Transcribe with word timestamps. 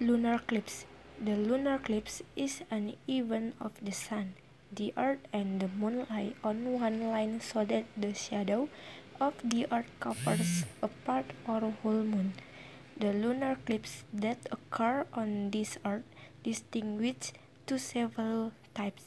Lunar 0.00 0.36
eclipse. 0.36 0.86
The 1.18 1.34
lunar 1.34 1.74
eclipse 1.74 2.22
is 2.36 2.62
an 2.70 2.94
event 3.08 3.56
of 3.60 3.72
the 3.82 3.90
sun, 3.90 4.34
the 4.70 4.94
earth 4.96 5.18
and 5.32 5.58
the 5.58 5.66
moon 5.66 6.06
lie 6.08 6.34
on 6.44 6.78
one 6.78 7.10
line 7.10 7.40
so 7.40 7.64
that 7.64 7.84
the 7.96 8.14
shadow 8.14 8.68
of 9.20 9.34
the 9.42 9.66
earth 9.72 9.90
covers 9.98 10.64
a 10.82 10.86
part 10.86 11.26
or 11.48 11.74
whole 11.82 12.06
moon. 12.06 12.34
The 12.96 13.12
lunar 13.12 13.58
eclipses 13.58 14.04
that 14.14 14.38
occur 14.52 15.04
on 15.12 15.50
this 15.50 15.78
earth 15.84 16.06
distinguish 16.44 17.32
to 17.66 17.76
several 17.76 18.52
types. 18.74 19.02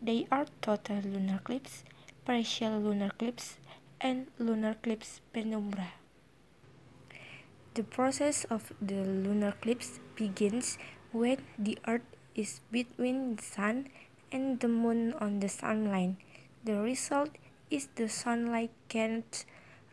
They 0.00 0.28
are 0.30 0.46
total 0.62 1.02
lunar 1.02 1.42
eclipse, 1.42 1.82
partial 2.24 2.78
lunar 2.78 3.06
eclipse, 3.06 3.58
and 4.00 4.28
lunar 4.38 4.78
eclipse 4.78 5.20
penumbra. 5.32 5.97
The 7.74 7.82
process 7.84 8.44
of 8.50 8.72
the 8.80 9.04
lunar 9.04 9.50
eclipse 9.50 10.00
begins 10.16 10.78
when 11.12 11.38
the 11.58 11.78
Earth 11.86 12.06
is 12.34 12.60
between 12.70 13.36
the 13.36 13.42
Sun 13.42 13.88
and 14.32 14.60
the 14.60 14.68
Moon 14.68 15.14
on 15.20 15.40
the 15.40 15.48
sun 15.48 15.90
line. 15.90 16.16
The 16.64 16.80
result 16.80 17.30
is 17.70 17.88
the 17.94 18.08
sunlight 18.08 18.70
can't 18.88 19.44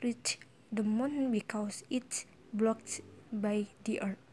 reach 0.01 0.39
the 0.71 0.84
Moon 0.84 1.31
because 1.31 1.84
it's 1.89 2.25
blocked 2.53 3.01
by 3.31 3.67
the 3.84 4.01
Earth. 4.01 4.23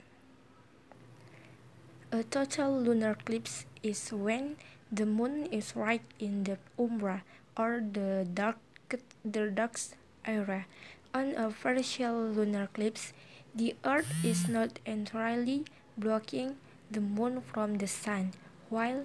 A 2.10 2.22
total 2.22 2.80
lunar 2.80 3.12
eclipse 3.12 3.64
is 3.82 4.12
when 4.12 4.56
the 4.90 5.06
Moon 5.06 5.46
is 5.46 5.74
right 5.74 6.04
in 6.18 6.44
the 6.44 6.58
umbra 6.78 7.24
or 7.56 7.80
the 7.80 8.28
dark 8.28 8.58
the 9.24 9.48
darkest 9.48 9.96
area. 10.26 10.66
On 11.14 11.36
a 11.36 11.52
partial 11.52 12.32
lunar 12.32 12.64
eclipse, 12.64 13.12
the 13.54 13.76
Earth 13.84 14.08
is 14.24 14.48
not 14.48 14.80
entirely 14.86 15.66
blocking 15.98 16.56
the 16.90 17.02
Moon 17.04 17.42
from 17.42 17.76
the 17.76 17.86
Sun, 17.86 18.32
while 18.70 19.04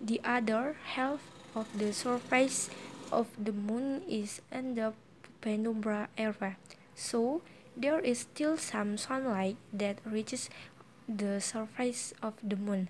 the 0.00 0.22
other 0.24 0.76
half 0.96 1.20
of 1.54 1.68
the 1.76 1.92
surface 1.92 2.70
of 3.12 3.28
the 3.36 3.52
Moon 3.52 4.00
is 4.08 4.40
in 4.50 4.74
the 4.74 4.94
penumbra 5.42 6.08
area. 6.16 6.56
So, 6.94 7.42
there 7.76 8.00
is 8.00 8.20
still 8.20 8.56
some 8.56 8.96
sunlight 8.96 9.58
that 9.70 10.00
reaches 10.02 10.48
the 11.06 11.42
surface 11.42 12.14
of 12.22 12.40
the 12.42 12.56
Moon. 12.56 12.88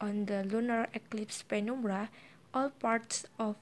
On 0.00 0.24
the 0.24 0.42
lunar 0.42 0.88
eclipse 0.94 1.42
penumbra, 1.42 2.08
all 2.54 2.70
parts 2.70 3.26
of 3.38 3.56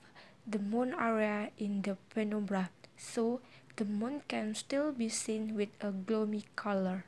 the 0.47 0.61
Moon 0.61 0.95
area 0.95 1.50
in 1.58 1.83
the 1.83 1.98
penumbra, 2.14 2.70
so 2.97 3.41
the 3.78 3.84
moon 3.84 4.20
can 4.26 4.56
still 4.56 4.90
be 4.90 5.08
seen 5.08 5.54
with 5.54 5.68
a 5.80 5.92
gloomy 5.92 6.44
color. 6.56 7.04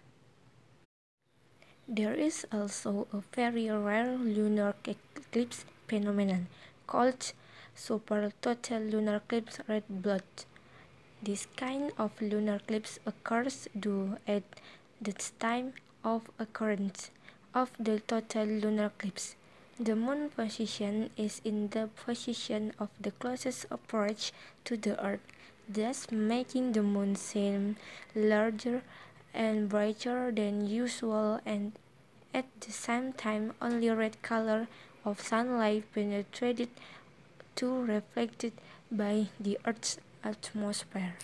There 1.88 2.14
is 2.14 2.46
also 2.52 3.08
a 3.12 3.22
very 3.34 3.68
rare 3.68 4.16
lunar 4.16 4.74
eclipse 4.86 5.64
phenomenon 5.88 6.46
called 6.86 7.32
super 7.74 8.32
total 8.40 8.82
lunar 8.82 9.16
eclipse 9.16 9.58
red 9.66 9.82
blood. 9.88 10.22
This 11.20 11.48
kind 11.56 11.90
of 11.98 12.12
lunar 12.22 12.62
eclipse 12.62 13.00
occurs 13.04 13.66
due 13.78 14.18
at 14.28 14.44
the 15.02 15.14
time 15.40 15.72
of 16.04 16.30
occurrence 16.38 17.10
of 17.52 17.72
the 17.80 17.98
total 17.98 18.46
lunar 18.46 18.92
eclipse. 18.94 19.34
The 19.80 19.96
moon 19.96 20.30
position 20.30 21.10
is 21.16 21.40
in 21.44 21.70
the 21.70 21.88
position 22.06 22.72
of 22.78 22.90
the 23.00 23.10
closest 23.10 23.66
approach 23.72 24.30
to 24.66 24.76
the 24.76 24.94
earth 25.04 25.26
thus 25.72 26.10
making 26.10 26.72
the 26.72 26.82
moon 26.82 27.14
seem 27.14 27.76
larger 28.14 28.82
and 29.32 29.68
brighter 29.68 30.32
than 30.32 30.66
usual 30.66 31.40
and 31.46 31.72
at 32.34 32.46
the 32.60 32.72
same 32.72 33.12
time 33.12 33.52
only 33.60 33.90
red 33.90 34.20
color 34.22 34.66
of 35.04 35.20
sunlight 35.20 35.84
penetrated 35.94 36.68
to 37.54 37.82
reflected 37.82 38.52
by 38.90 39.26
the 39.38 39.58
earth's 39.66 39.98
atmosphere. 40.24 41.14